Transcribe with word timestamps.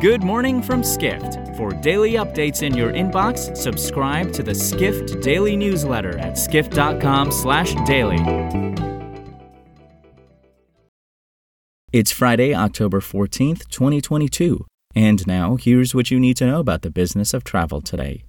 Good 0.00 0.22
morning 0.22 0.62
from 0.62 0.82
Skift. 0.82 1.54
For 1.58 1.72
daily 1.72 2.12
updates 2.12 2.62
in 2.62 2.74
your 2.74 2.90
inbox, 2.90 3.54
subscribe 3.54 4.32
to 4.32 4.42
the 4.42 4.54
Skift 4.54 5.20
Daily 5.20 5.56
newsletter 5.58 6.16
at 6.16 6.38
skift.com/daily. 6.38 8.16
It's 11.92 12.10
Friday, 12.10 12.54
October 12.54 13.00
14th, 13.00 13.68
2022. 13.68 14.64
And 14.94 15.26
now, 15.26 15.56
here's 15.56 15.94
what 15.94 16.10
you 16.10 16.18
need 16.18 16.38
to 16.38 16.46
know 16.46 16.60
about 16.60 16.80
the 16.80 16.90
business 16.90 17.34
of 17.34 17.44
travel 17.44 17.82
today. 17.82 18.24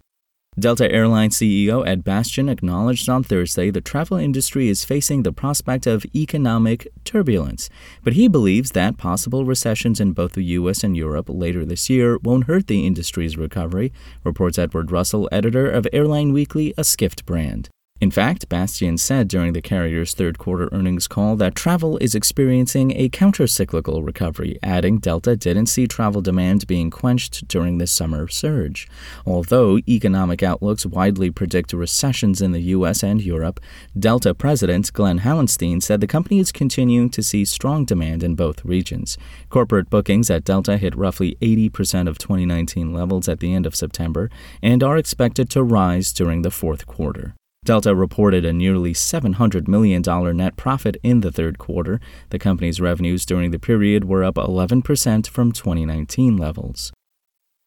Delta 0.59 0.91
Airlines 0.91 1.37
CEO 1.37 1.87
Ed 1.87 2.03
Bastian 2.03 2.49
acknowledged 2.49 3.07
on 3.07 3.23
Thursday 3.23 3.71
the 3.71 3.79
travel 3.79 4.17
industry 4.17 4.67
is 4.67 4.83
facing 4.83 5.23
the 5.23 5.31
prospect 5.31 5.87
of 5.87 6.05
economic 6.13 6.89
turbulence, 7.05 7.69
but 8.03 8.13
he 8.13 8.27
believes 8.27 8.71
that 8.71 8.97
possible 8.97 9.45
recessions 9.45 10.01
in 10.01 10.11
both 10.11 10.33
the 10.33 10.43
U.S. 10.59 10.83
and 10.83 10.97
Europe 10.97 11.29
later 11.29 11.63
this 11.63 11.89
year 11.89 12.17
won't 12.17 12.47
hurt 12.47 12.67
the 12.67 12.85
industry's 12.85 13.37
recovery, 13.37 13.93
reports 14.25 14.59
Edward 14.59 14.91
Russell, 14.91 15.29
editor 15.31 15.71
of 15.71 15.87
Airline 15.93 16.33
Weekly, 16.33 16.73
a 16.77 16.83
Skift 16.83 17.25
brand. 17.25 17.69
In 18.01 18.09
fact, 18.09 18.49
Bastian 18.49 18.97
said 18.97 19.27
during 19.27 19.53
the 19.53 19.61
carrier's 19.61 20.15
third 20.15 20.39
quarter 20.39 20.69
earnings 20.71 21.07
call 21.07 21.35
that 21.35 21.53
travel 21.53 21.99
is 21.99 22.15
experiencing 22.15 22.93
a 22.97 23.09
countercyclical 23.09 24.03
recovery, 24.03 24.57
adding 24.63 24.97
Delta 24.97 25.35
didn't 25.35 25.67
see 25.67 25.85
travel 25.85 26.19
demand 26.19 26.65
being 26.65 26.89
quenched 26.89 27.47
during 27.47 27.77
the 27.77 27.85
summer 27.85 28.27
surge. 28.27 28.87
Although 29.23 29.77
economic 29.87 30.41
outlooks 30.41 30.83
widely 30.83 31.29
predict 31.29 31.73
recessions 31.73 32.41
in 32.41 32.53
the 32.53 32.73
U.S. 32.75 33.03
and 33.03 33.21
Europe, 33.21 33.59
Delta 33.97 34.33
president 34.33 34.91
Glen 34.91 35.19
Hauenstein 35.19 35.79
said 35.79 36.01
the 36.01 36.07
company 36.07 36.39
is 36.39 36.51
continuing 36.51 37.11
to 37.11 37.21
see 37.21 37.45
strong 37.45 37.85
demand 37.85 38.23
in 38.23 38.33
both 38.33 38.65
regions. 38.65 39.15
Corporate 39.51 39.91
bookings 39.91 40.31
at 40.31 40.43
Delta 40.43 40.79
hit 40.79 40.95
roughly 40.95 41.37
80% 41.39 42.07
of 42.07 42.17
2019 42.17 42.93
levels 42.93 43.29
at 43.29 43.41
the 43.41 43.53
end 43.53 43.67
of 43.67 43.75
September 43.75 44.31
and 44.59 44.81
are 44.81 44.97
expected 44.97 45.51
to 45.51 45.61
rise 45.61 46.11
during 46.11 46.41
the 46.41 46.49
fourth 46.49 46.87
quarter. 46.87 47.35
Delta 47.63 47.93
reported 47.93 48.43
a 48.43 48.51
nearly 48.51 48.91
$700 48.91 49.67
million 49.67 50.01
net 50.35 50.55
profit 50.55 50.97
in 51.03 51.21
the 51.21 51.31
third 51.31 51.59
quarter. 51.59 51.99
The 52.31 52.39
company's 52.39 52.81
revenues 52.81 53.23
during 53.23 53.51
the 53.51 53.59
period 53.59 54.05
were 54.05 54.23
up 54.23 54.33
11% 54.33 55.27
from 55.27 55.51
2019 55.51 56.37
levels. 56.37 56.91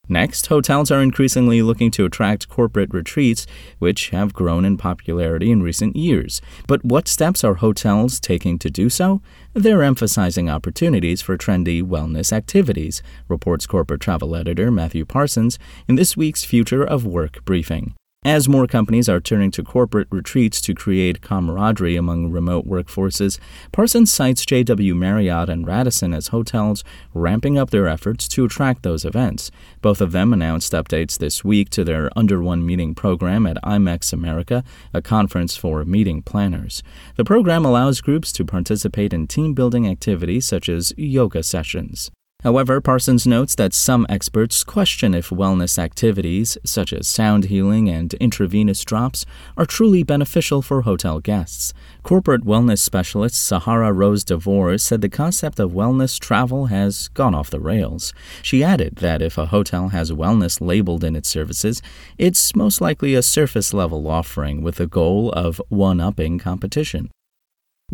Next, 0.09 0.49
hotels 0.49 0.91
are 0.91 1.01
increasingly 1.01 1.63
looking 1.63 1.93
to 1.93 2.05
attract 2.05 2.49
corporate 2.49 2.93
retreats, 2.93 3.47
which 3.79 4.11
have 4.11 4.35
grown 4.35 4.65
in 4.65 4.77
popularity 4.77 5.53
in 5.53 5.63
recent 5.63 5.95
years. 5.95 6.43
But 6.67 6.85
what 6.85 7.07
steps 7.07 7.45
are 7.45 7.55
hotels 7.55 8.19
taking 8.19 8.59
to 8.59 8.71
do 8.71 8.91
so? 8.91 9.23
They're 9.53 9.85
emphasizing 9.85 10.51
opportunities 10.51 11.23
for 11.23 11.39
trendy 11.39 11.85
wellness 11.85 12.33
activities, 12.33 13.01
reports 13.29 13.65
corporate 13.65 14.01
travel 14.01 14.35
editor 14.35 14.73
Matthew 14.73 15.05
Parsons 15.05 15.57
in 15.87 15.95
this 15.95 16.17
week's 16.17 16.43
Future 16.43 16.83
of 16.83 17.07
Work 17.07 17.45
briefing. 17.45 17.95
As 18.27 18.49
more 18.49 18.67
companies 18.67 19.07
are 19.07 19.21
turning 19.21 19.51
to 19.51 19.63
corporate 19.63 20.09
retreats 20.11 20.63
to 20.63 20.73
create 20.73 21.21
camaraderie 21.21 21.95
among 21.95 22.31
remote 22.31 22.67
workforces, 22.67 23.39
Parsons 23.71 24.11
cites 24.11 24.47
JW 24.47 24.97
Marriott 24.97 25.51
and 25.51 25.67
Radisson 25.67 26.15
as 26.15 26.29
hotels 26.29 26.83
ramping 27.13 27.59
up 27.59 27.69
their 27.69 27.87
efforts 27.87 28.27
to 28.29 28.47
attract 28.47 28.83
those 28.83 29.05
events. 29.05 29.51
Both 29.83 30.01
of 30.01 30.13
them 30.13 30.33
announced 30.33 30.73
updates 30.73 31.19
this 31.19 31.45
week 31.45 31.69
to 31.71 31.85
their 31.85 32.09
Under 32.17 32.43
One 32.43 32.65
Meeting 32.65 32.95
program 32.95 33.47
at 33.47 33.63
IMEX 33.63 34.15
America, 34.15 34.65
a 34.95 35.03
conference 35.03 35.55
for 35.55 35.85
meeting 35.85 36.23
planners. 36.23 36.83
The 37.17 37.25
program 37.25 37.67
allows 37.67 38.01
groups 38.01 38.33
to 38.33 38.45
participate 38.47 39.13
in 39.13 39.27
team 39.27 39.53
building 39.53 39.87
activities 39.87 40.47
such 40.47 40.71
as 40.71 40.95
yoga 40.97 41.43
sessions. 41.43 42.11
However, 42.45 42.79
Parsons 42.83 43.27
notes 43.27 43.55
that 43.55 43.73
some 43.73 44.05
experts 44.11 44.65
question 44.65 45.15
if 45.15 45.31
wellness 45.31 45.79
activities, 45.79 46.59
such 46.63 46.93
as 46.93 47.09
sound 47.09 47.45
healing 47.47 47.89
and 47.89 48.13
intravenous 48.21 48.85
drops, 48.85 49.25
are 49.57 49.65
truly 49.65 50.03
beneficial 50.03 50.61
for 50.61 50.83
hotel 50.83 51.21
guests. 51.21 51.73
Corporate 52.03 52.45
wellness 52.45 52.81
specialist 52.81 53.43
Sahara 53.43 53.95
Rose 53.95 54.25
DeVore 54.25 54.77
said 54.77 55.01
the 55.01 55.09
concept 55.09 55.59
of 55.59 55.71
wellness 55.71 56.21
travel 56.21 56.67
has 56.67 57.09
gone 57.09 57.35
off 57.35 57.49
the 57.49 57.61
rails. 57.61 58.13
She 58.43 58.63
added 58.63 58.97
that 58.97 59.23
if 59.23 59.39
a 59.39 59.47
hotel 59.47 59.89
has 59.89 60.13
wellness 60.13 60.61
labeled 60.61 61.03
in 61.03 61.17
its 61.17 61.31
services, 61.31 61.81
it's 62.19 62.55
most 62.55 62.79
likely 62.79 63.15
a 63.15 63.23
surface 63.23 63.73
level 63.73 64.07
offering 64.07 64.61
with 64.61 64.77
the 64.77 64.87
goal 64.87 65.33
of 65.33 65.63
one 65.71 65.99
upping 65.99 66.39
competition. 66.39 67.11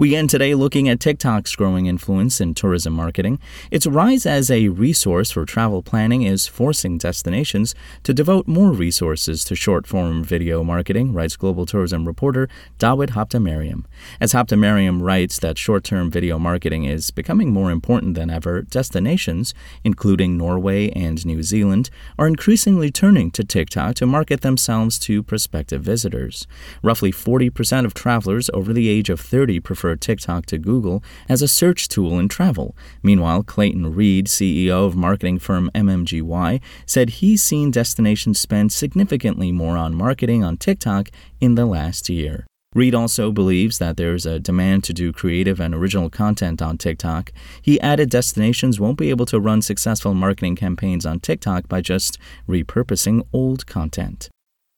We 0.00 0.16
end 0.16 0.30
today 0.30 0.54
looking 0.54 0.88
at 0.88 0.98
TikTok's 0.98 1.54
growing 1.54 1.84
influence 1.84 2.40
in 2.40 2.54
tourism 2.54 2.94
marketing. 2.94 3.38
Its 3.70 3.86
rise 3.86 4.24
as 4.24 4.50
a 4.50 4.68
resource 4.68 5.30
for 5.30 5.44
travel 5.44 5.82
planning 5.82 6.22
is 6.22 6.46
forcing 6.46 6.96
destinations 6.96 7.74
to 8.04 8.14
devote 8.14 8.48
more 8.48 8.72
resources 8.72 9.44
to 9.44 9.54
short 9.54 9.86
form 9.86 10.24
video 10.24 10.64
marketing, 10.64 11.12
writes 11.12 11.36
global 11.36 11.66
tourism 11.66 12.06
reporter 12.06 12.48
Dawit 12.78 13.10
Habtemariam. 13.10 13.84
As 14.22 14.32
Habtemariam 14.32 15.02
writes 15.02 15.38
that 15.40 15.58
short 15.58 15.84
term 15.84 16.10
video 16.10 16.38
marketing 16.38 16.84
is 16.84 17.10
becoming 17.10 17.52
more 17.52 17.70
important 17.70 18.14
than 18.14 18.30
ever, 18.30 18.62
destinations, 18.62 19.52
including 19.84 20.38
Norway 20.38 20.88
and 20.92 21.26
New 21.26 21.42
Zealand, 21.42 21.90
are 22.18 22.26
increasingly 22.26 22.90
turning 22.90 23.30
to 23.32 23.44
TikTok 23.44 23.96
to 23.96 24.06
market 24.06 24.40
themselves 24.40 24.98
to 25.00 25.22
prospective 25.22 25.82
visitors. 25.82 26.46
Roughly 26.82 27.12
40% 27.12 27.84
of 27.84 27.92
travelers 27.92 28.48
over 28.54 28.72
the 28.72 28.88
age 28.88 29.10
of 29.10 29.20
30 29.20 29.60
prefer 29.60 29.89
prefer 29.90 29.96
TikTok 29.96 30.46
to 30.46 30.58
Google 30.58 31.02
as 31.28 31.42
a 31.42 31.48
search 31.48 31.88
tool 31.88 32.18
in 32.18 32.28
travel. 32.28 32.76
Meanwhile, 33.02 33.42
Clayton 33.44 33.94
Reid, 33.94 34.26
CEO 34.26 34.86
of 34.86 34.94
marketing 34.96 35.38
firm 35.38 35.70
MMGY, 35.74 36.60
said 36.86 37.10
he's 37.20 37.42
seen 37.42 37.70
destinations 37.70 38.38
spend 38.38 38.72
significantly 38.72 39.52
more 39.52 39.76
on 39.76 39.94
marketing 39.94 40.44
on 40.44 40.56
TikTok 40.56 41.10
in 41.40 41.54
the 41.56 41.66
last 41.66 42.08
year. 42.08 42.46
Reid 42.72 42.94
also 42.94 43.32
believes 43.32 43.78
that 43.78 43.96
there's 43.96 44.26
a 44.26 44.38
demand 44.38 44.84
to 44.84 44.92
do 44.92 45.12
creative 45.12 45.60
and 45.60 45.74
original 45.74 46.08
content 46.08 46.62
on 46.62 46.78
TikTok. 46.78 47.32
He 47.60 47.80
added 47.80 48.10
destinations 48.10 48.78
won't 48.78 48.98
be 48.98 49.10
able 49.10 49.26
to 49.26 49.40
run 49.40 49.60
successful 49.60 50.14
marketing 50.14 50.54
campaigns 50.54 51.04
on 51.04 51.18
TikTok 51.18 51.68
by 51.68 51.80
just 51.80 52.16
repurposing 52.48 53.26
old 53.32 53.66
content. 53.66 54.28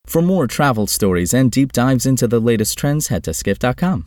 For 0.06 0.22
more 0.22 0.46
travel 0.46 0.86
stories 0.86 1.34
and 1.34 1.52
deep 1.52 1.72
dives 1.72 2.06
into 2.06 2.26
the 2.26 2.40
latest 2.40 2.78
trends, 2.78 3.08
head 3.08 3.24
to 3.24 3.34
skift.com. 3.34 4.06